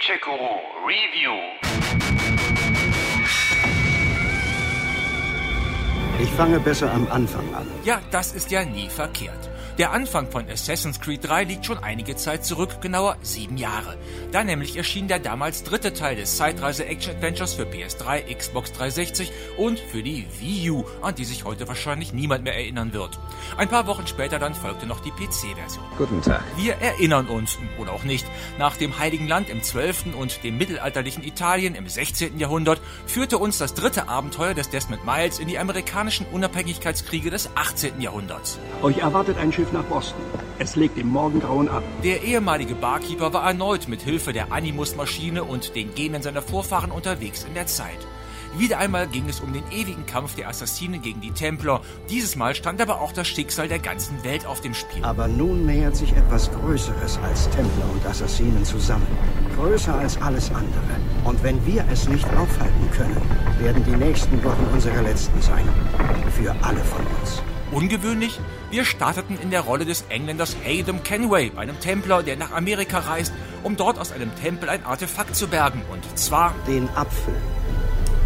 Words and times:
Gamecheck 0.00 0.22
Guru 0.22 0.60
Review. 0.86 1.34
Ich 6.22 6.30
fange 6.30 6.58
besser 6.60 6.90
am 6.90 7.06
Anfang 7.10 7.54
an. 7.54 7.66
Ja, 7.84 8.00
das 8.10 8.32
ist 8.32 8.50
ja 8.50 8.64
nie 8.64 8.88
verkehrt. 8.88 9.50
Der 9.80 9.92
Anfang 9.92 10.30
von 10.30 10.46
Assassin's 10.46 11.00
Creed 11.00 11.26
3 11.26 11.44
liegt 11.44 11.64
schon 11.64 11.78
einige 11.78 12.14
Zeit 12.14 12.44
zurück, 12.44 12.82
genauer 12.82 13.16
sieben 13.22 13.56
Jahre. 13.56 13.96
Da 14.30 14.44
nämlich 14.44 14.76
erschien 14.76 15.08
der 15.08 15.20
damals 15.20 15.64
dritte 15.64 15.94
Teil 15.94 16.16
des 16.16 16.36
Zeitreise-Action-Adventures 16.36 17.54
für 17.54 17.62
PS3, 17.62 18.36
Xbox 18.36 18.72
360 18.72 19.32
und 19.56 19.78
für 19.78 20.02
die 20.02 20.26
Wii 20.38 20.70
U, 20.72 20.84
an 21.00 21.14
die 21.14 21.24
sich 21.24 21.46
heute 21.46 21.66
wahrscheinlich 21.66 22.12
niemand 22.12 22.44
mehr 22.44 22.56
erinnern 22.56 22.92
wird. 22.92 23.18
Ein 23.56 23.70
paar 23.70 23.86
Wochen 23.86 24.06
später 24.06 24.38
dann 24.38 24.54
folgte 24.54 24.84
noch 24.84 25.00
die 25.00 25.12
PC-Version. 25.12 25.84
Guten 25.96 26.20
Tag. 26.20 26.42
Wir 26.58 26.74
erinnern 26.74 27.28
uns, 27.28 27.56
oder 27.78 27.94
auch 27.94 28.04
nicht, 28.04 28.26
nach 28.58 28.76
dem 28.76 28.98
Heiligen 28.98 29.28
Land 29.28 29.48
im 29.48 29.62
12. 29.62 30.14
und 30.14 30.44
dem 30.44 30.58
mittelalterlichen 30.58 31.24
Italien 31.24 31.74
im 31.74 31.88
16. 31.88 32.38
Jahrhundert 32.38 32.82
führte 33.06 33.38
uns 33.38 33.56
das 33.56 33.72
dritte 33.72 34.10
Abenteuer 34.10 34.52
des 34.52 34.68
Desmond 34.68 35.06
Miles 35.06 35.38
in 35.38 35.48
die 35.48 35.58
amerikanischen 35.58 36.26
Unabhängigkeitskriege 36.26 37.30
des 37.30 37.48
18. 37.54 38.02
Jahrhunderts. 38.02 38.58
Euch 38.82 38.98
erwartet 38.98 39.38
ein 39.38 39.50
Schiff 39.50 39.69
nach 39.72 39.84
Boston. 39.84 40.20
Es 40.58 40.76
legt 40.76 40.98
im 40.98 41.08
Morgengrauen 41.08 41.68
ab. 41.68 41.82
Der 42.04 42.22
ehemalige 42.22 42.74
Barkeeper 42.74 43.32
war 43.32 43.46
erneut 43.46 43.88
mit 43.88 44.02
Hilfe 44.02 44.32
der 44.32 44.52
Animus-Maschine 44.52 45.44
und 45.44 45.74
den 45.74 45.94
Genen 45.94 46.22
seiner 46.22 46.42
Vorfahren 46.42 46.90
unterwegs 46.90 47.44
in 47.44 47.54
der 47.54 47.66
Zeit. 47.66 47.98
Wieder 48.56 48.78
einmal 48.78 49.06
ging 49.06 49.28
es 49.28 49.40
um 49.40 49.52
den 49.52 49.62
ewigen 49.70 50.06
Kampf 50.06 50.34
der 50.34 50.48
Assassinen 50.48 51.00
gegen 51.02 51.20
die 51.20 51.30
Templer. 51.30 51.82
Dieses 52.08 52.34
Mal 52.34 52.54
stand 52.54 52.80
aber 52.80 53.00
auch 53.00 53.12
das 53.12 53.28
Schicksal 53.28 53.68
der 53.68 53.78
ganzen 53.78 54.24
Welt 54.24 54.44
auf 54.44 54.60
dem 54.60 54.74
Spiel. 54.74 55.04
Aber 55.04 55.28
nun 55.28 55.66
nähert 55.66 55.94
sich 55.94 56.12
etwas 56.12 56.50
Größeres 56.50 57.18
als 57.22 57.48
Templer 57.50 57.84
und 57.92 58.04
Assassinen 58.06 58.64
zusammen. 58.64 59.06
Größer 59.56 59.94
als 59.94 60.20
alles 60.20 60.50
andere. 60.50 60.70
Und 61.24 61.42
wenn 61.44 61.64
wir 61.64 61.84
es 61.92 62.08
nicht 62.08 62.26
aufhalten 62.34 62.90
können, 62.92 63.22
werden 63.60 63.84
die 63.84 63.96
nächsten 63.96 64.42
Wochen 64.42 64.66
unsere 64.72 65.00
letzten 65.02 65.40
sein. 65.40 65.68
Für 66.36 66.50
alle 66.62 66.80
von 66.80 67.06
uns. 67.20 67.42
Ungewöhnlich? 67.72 68.40
Wir 68.70 68.84
starteten 68.84 69.38
in 69.40 69.50
der 69.50 69.60
Rolle 69.60 69.84
des 69.84 70.04
Engländers 70.08 70.56
Adam 70.66 71.02
Kenway, 71.02 71.52
einem 71.56 71.78
Templer, 71.78 72.22
der 72.22 72.36
nach 72.36 72.52
Amerika 72.52 72.98
reist, 72.98 73.32
um 73.62 73.76
dort 73.76 73.98
aus 73.98 74.12
einem 74.12 74.34
Tempel 74.36 74.68
ein 74.68 74.84
Artefakt 74.84 75.36
zu 75.36 75.46
bergen. 75.46 75.82
Und 75.90 76.18
zwar 76.18 76.54
Den 76.66 76.88
Apfel. 76.96 77.34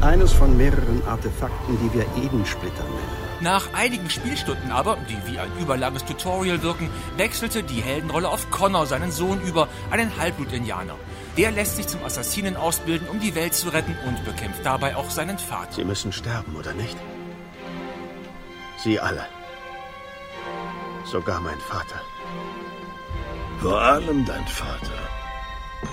Eines 0.00 0.32
von 0.32 0.56
mehreren 0.56 1.02
Artefakten, 1.06 1.78
die 1.82 1.98
wir 1.98 2.06
Edensplitter 2.24 2.84
nennen. 2.84 3.18
Nach 3.40 3.72
einigen 3.72 4.10
Spielstunden 4.10 4.72
aber, 4.72 4.96
die 5.08 5.32
wie 5.32 5.38
ein 5.38 5.50
überlanges 5.60 6.04
Tutorial 6.04 6.62
wirken, 6.62 6.90
wechselte 7.16 7.62
die 7.62 7.80
Heldenrolle 7.80 8.28
auf 8.28 8.50
Connor, 8.50 8.86
seinen 8.86 9.12
Sohn, 9.12 9.40
über, 9.42 9.68
einen 9.90 10.16
Halbblut-Indianer. 10.16 10.96
Der 11.36 11.52
lässt 11.52 11.76
sich 11.76 11.86
zum 11.86 12.02
Assassinen 12.02 12.56
ausbilden, 12.56 13.08
um 13.08 13.20
die 13.20 13.36
Welt 13.36 13.54
zu 13.54 13.68
retten 13.68 13.96
und 14.06 14.24
bekämpft 14.24 14.64
dabei 14.64 14.96
auch 14.96 15.10
seinen 15.10 15.38
Vater. 15.38 15.74
Sie 15.74 15.84
müssen 15.84 16.12
sterben, 16.12 16.56
oder 16.56 16.72
nicht? 16.74 16.96
Sie 18.78 19.00
alle. 19.00 19.26
Sogar 21.04 21.40
mein 21.40 21.58
Vater. 21.58 22.00
Vor 23.60 23.80
allem 23.80 24.24
dein 24.24 24.46
Vater. 24.46 24.92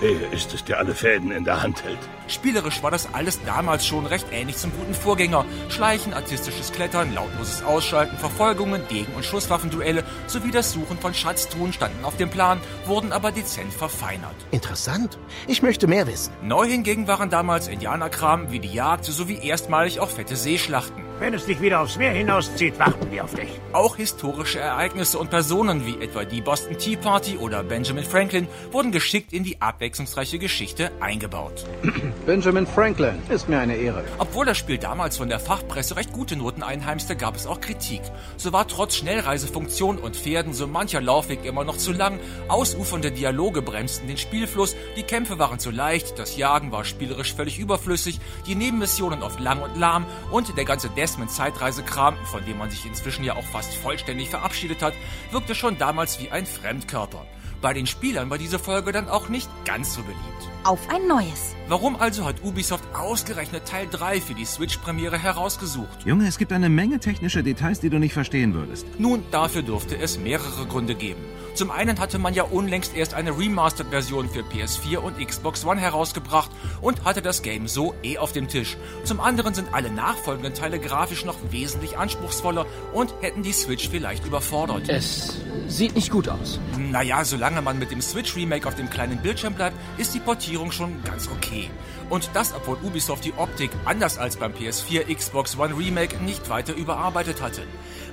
Er 0.01 0.33
ist 0.33 0.53
es, 0.53 0.63
der 0.65 0.79
alle 0.79 0.93
Fäden 0.93 1.31
in 1.31 1.45
der 1.45 1.61
Hand 1.61 1.83
hält. 1.83 1.99
Spielerisch 2.27 2.81
war 2.83 2.91
das 2.91 3.13
alles 3.13 3.39
damals 3.43 3.85
schon 3.85 4.05
recht 4.05 4.27
ähnlich 4.31 4.57
zum 4.57 4.71
guten 4.71 4.93
Vorgänger. 4.93 5.45
Schleichen, 5.69 6.13
artistisches 6.13 6.71
Klettern, 6.71 7.13
lautloses 7.13 7.63
Ausschalten, 7.63 8.17
Verfolgungen, 8.17 8.81
Degen- 8.89 9.13
und 9.13 9.23
Schusswaffenduelle 9.23 10.03
sowie 10.27 10.51
das 10.51 10.73
Suchen 10.73 10.97
von 10.97 11.13
Schatztruhen 11.13 11.71
standen 11.71 12.03
auf 12.03 12.17
dem 12.17 12.29
Plan, 12.29 12.59
wurden 12.85 13.11
aber 13.11 13.31
dezent 13.31 13.73
verfeinert. 13.73 14.35
Interessant. 14.51 15.17
Ich 15.47 15.61
möchte 15.61 15.87
mehr 15.87 16.07
wissen. 16.07 16.33
Neu 16.41 16.65
hingegen 16.67 17.07
waren 17.07 17.29
damals 17.29 17.67
Indianerkram 17.67 18.51
wie 18.51 18.59
die 18.59 18.73
Jagd 18.73 19.05
sowie 19.05 19.37
erstmalig 19.37 19.99
auch 19.99 20.09
fette 20.09 20.35
Seeschlachten. 20.35 21.03
Wenn 21.17 21.33
es 21.33 21.45
dich 21.45 21.61
wieder 21.61 21.79
aufs 21.79 21.97
Meer 21.97 22.11
hinauszieht, 22.11 22.77
warten 22.77 23.09
wir 23.09 23.23
auf 23.23 23.33
dich. 23.33 23.47
Auch 23.71 23.95
historische 23.95 24.59
Ereignisse 24.59 25.17
und 25.17 25.29
Personen 25.29 25.85
wie 25.85 26.01
etwa 26.03 26.25
die 26.25 26.41
Boston 26.41 26.77
Tea 26.77 26.97
Party 26.97 27.37
oder 27.37 27.63
Benjamin 27.63 28.03
Franklin 28.03 28.49
wurden 28.71 28.91
geschickt 28.91 29.31
in 29.31 29.45
die 29.45 29.61
abwechslungsreiche 29.61 30.39
Geschichte 30.39 30.91
eingebaut. 30.99 31.65
Benjamin 32.25 32.67
Franklin, 32.67 33.15
ist 33.29 33.47
mir 33.47 33.59
eine 33.59 33.77
Ehre. 33.77 34.03
Obwohl 34.17 34.45
das 34.45 34.57
Spiel 34.57 34.77
damals 34.77 35.15
von 35.15 35.29
der 35.29 35.39
Fachpresse 35.39 35.95
recht 35.95 36.11
gute 36.11 36.35
Noten 36.35 36.63
einheimste, 36.63 37.15
gab 37.15 37.37
es 37.37 37.47
auch 37.47 37.61
Kritik. 37.61 38.01
So 38.35 38.51
war 38.51 38.67
trotz 38.67 38.97
Schnellreisefunktion 38.97 39.99
und 39.99 40.17
Pferden 40.17 40.53
so 40.53 40.67
mancher 40.67 40.99
Laufweg 40.99 41.45
immer 41.45 41.63
noch 41.63 41.77
zu 41.77 41.93
lang, 41.93 42.19
ausufernde 42.49 43.11
Dialoge 43.11 43.61
bremsten 43.61 44.09
den 44.09 44.17
Spielfluss, 44.17 44.75
die 44.97 45.03
Kämpfe 45.03 45.39
waren 45.39 45.59
zu 45.59 45.71
leicht, 45.71 46.19
das 46.19 46.35
Jagen 46.35 46.73
war 46.73 46.83
spielerisch 46.83 47.33
völlig 47.33 47.57
überflüssig, 47.57 48.19
die 48.47 48.55
Nebenmissionen 48.55 49.23
oft 49.23 49.39
lang 49.39 49.61
und 49.61 49.77
lahm 49.77 50.05
und 50.29 50.57
der 50.57 50.65
ganze 50.65 50.89
Desmond-Zeitreisekram, 51.05 52.15
von 52.25 52.43
dem 52.45 52.57
man 52.57 52.71
sich 52.71 52.83
inzwischen 52.83 53.23
ja 53.23 53.35
auch 53.35 53.43
fast 53.43 53.75
vollständig 53.75 54.31
verabschiedet 54.31 54.81
hat, 54.81 54.95
wirkte 55.29 55.53
schon 55.53 55.77
damals 55.77 56.19
wie 56.19 56.31
ein 56.31 56.47
Fremdkörper. 56.47 57.27
Bei 57.61 57.73
den 57.73 57.87
Spielern 57.87 58.29
war 58.29 58.37
diese 58.37 58.59
Folge 58.59 58.91
dann 58.91 59.09
auch 59.09 59.29
nicht 59.29 59.49
ganz 59.65 59.95
so 59.95 60.01
beliebt. 60.01 60.21
Auf 60.63 60.89
ein 60.89 61.07
neues. 61.07 61.55
Warum 61.67 61.95
also 61.95 62.25
hat 62.25 62.43
Ubisoft 62.43 62.83
ausgerechnet 62.95 63.65
Teil 63.65 63.87
3 63.89 64.21
für 64.21 64.33
die 64.33 64.45
Switch-Premiere 64.45 65.17
herausgesucht? 65.17 66.05
Junge, 66.05 66.27
es 66.27 66.37
gibt 66.37 66.51
eine 66.51 66.69
Menge 66.69 66.99
technischer 66.99 67.43
Details, 67.43 67.79
die 67.79 67.89
du 67.89 67.99
nicht 67.99 68.13
verstehen 68.13 68.53
würdest. 68.53 68.87
Nun, 68.99 69.23
dafür 69.31 69.61
dürfte 69.61 69.97
es 69.97 70.17
mehrere 70.17 70.65
Gründe 70.65 70.95
geben. 70.95 71.21
Zum 71.55 71.71
einen 71.71 71.99
hatte 71.99 72.19
man 72.19 72.33
ja 72.33 72.43
unlängst 72.43 72.97
erst 72.97 73.13
eine 73.13 73.37
Remastered-Version 73.37 74.27
für 74.29 74.41
PS4 74.41 74.97
und 74.97 75.25
Xbox 75.25 75.63
One 75.65 75.79
herausgebracht 75.79 76.51
und 76.81 77.05
hatte 77.05 77.21
das 77.21 77.43
Game 77.43 77.69
so 77.69 77.95
eh 78.03 78.17
auf 78.17 78.33
dem 78.33 78.49
Tisch. 78.49 78.75
Zum 79.05 79.21
anderen 79.21 79.53
sind 79.53 79.73
alle 79.73 79.89
nachfolgenden 79.89 80.53
Teile 80.53 80.79
grafisch 80.79 81.23
noch 81.23 81.37
wesentlich 81.51 81.97
anspruchsvoller 81.97 82.65
und 82.91 83.13
hätten 83.21 83.41
die 83.41 83.53
Switch 83.53 83.87
vielleicht 83.87 84.25
überfordert. 84.25 84.89
Es 84.89 85.37
sieht 85.69 85.95
nicht 85.95 86.11
gut 86.11 86.27
aus. 86.27 86.59
Naja, 86.77 87.23
solange 87.23 87.44
man 87.53 87.77
mit 87.77 87.91
dem 87.91 88.01
Switch-Remake 88.01 88.67
auf 88.67 88.75
dem 88.75 88.89
kleinen 88.89 89.17
Bildschirm 89.17 89.53
bleibt, 89.53 89.77
ist 89.97 90.13
die 90.15 90.19
Portierung 90.19 90.71
schon 90.71 91.03
ganz 91.03 91.27
okay. 91.27 91.69
Und 92.09 92.29
das, 92.33 92.53
obwohl 92.53 92.77
Ubisoft 92.83 93.23
die 93.23 93.33
Optik, 93.33 93.69
anders 93.85 94.17
als 94.17 94.37
beim 94.37 94.53
PS4 94.53 95.13
Xbox 95.13 95.57
One 95.57 95.77
Remake, 95.77 96.17
nicht 96.23 96.49
weiter 96.49 96.73
überarbeitet 96.73 97.41
hatte. 97.41 97.61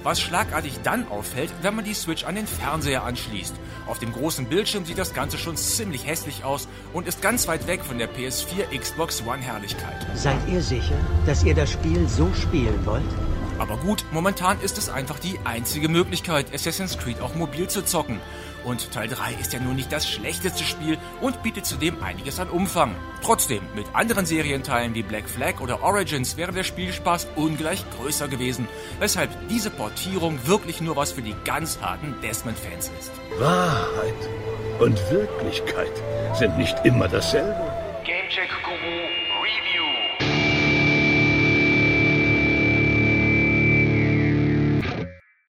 Was 0.03 0.20
schlagartig 0.20 0.81
dann 0.82 1.09
auffällt, 1.09 1.50
wenn 1.62 1.75
man 1.75 1.84
die 1.84 1.94
Switch 1.94 2.25
an 2.25 2.34
den 2.34 2.47
Fernseher 2.47 3.04
anschließt. 3.04 3.54
Auf 3.87 3.98
dem 3.98 4.12
großen 4.12 4.47
Bildschirm 4.47 4.84
sieht 4.84 4.98
das 4.98 5.15
Ganze 5.15 5.38
schon 5.38 5.56
ziemlich 5.56 6.06
hässlich 6.06 6.44
aus 6.44 6.69
und 6.93 7.06
ist 7.06 7.22
ganz 7.22 7.49
weit 7.49 7.66
weg 7.66 7.82
von 7.84 7.99
der 7.99 8.10
PS4 8.10 8.78
Xbox 8.78 9.22
One 9.26 9.43
Herrlichkeit. 9.43 10.06
Seid 10.14 10.37
ihr 10.49 10.60
sicher, 10.60 10.99
dass 11.26 11.44
ihr 11.44 11.54
das 11.54 11.70
Spiel 11.70 12.09
so 12.09 12.31
spielen 12.34 12.84
wollt? 12.84 13.31
Aber 13.62 13.77
gut, 13.77 14.05
momentan 14.11 14.61
ist 14.61 14.77
es 14.77 14.89
einfach 14.89 15.21
die 15.21 15.39
einzige 15.45 15.89
Möglichkeit, 15.89 16.53
Assassin's 16.53 16.99
Creed 16.99 17.21
auch 17.21 17.37
mobil 17.37 17.69
zu 17.69 17.84
zocken. 17.84 18.21
Und 18.65 18.91
Teil 18.91 19.06
3 19.06 19.34
ist 19.34 19.53
ja 19.53 19.61
nun 19.61 19.77
nicht 19.77 19.93
das 19.93 20.11
schlechteste 20.11 20.65
Spiel 20.65 20.99
und 21.21 21.45
bietet 21.45 21.65
zudem 21.65 22.03
einiges 22.03 22.41
an 22.41 22.50
Umfang. 22.50 22.97
Trotzdem, 23.23 23.62
mit 23.77 23.87
anderen 23.93 24.27
Serienteilen 24.27 24.97
wie 24.97 25.05
Black 25.05 25.28
Flag 25.28 25.61
oder 25.61 25.81
Origins 25.84 26.37
wäre 26.37 26.50
der 26.50 26.65
Spielspaß 26.65 27.28
ungleich 27.37 27.84
größer 27.97 28.27
gewesen, 28.27 28.67
weshalb 28.99 29.31
diese 29.49 29.71
Portierung 29.71 30.44
wirklich 30.44 30.81
nur 30.81 30.97
was 30.97 31.12
für 31.12 31.23
die 31.23 31.37
ganz 31.44 31.81
harten 31.81 32.17
Desmond-Fans 32.21 32.91
ist. 32.99 33.12
Wahrheit 33.39 34.29
und 34.81 34.99
Wirklichkeit 35.09 36.03
sind 36.37 36.59
nicht 36.59 36.75
immer 36.83 37.06
dasselbe. 37.06 37.73
Gamecheck 38.05 38.50
Guru 38.65 39.06
Review. 39.41 40.22